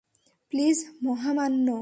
Please, 0.51 0.77
মহামান্য। 1.03 1.67